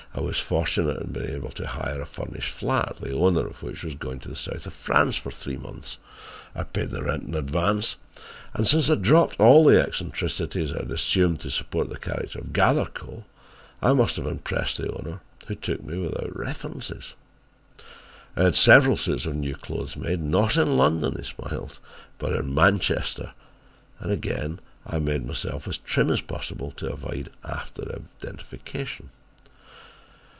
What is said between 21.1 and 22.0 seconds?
he smiled,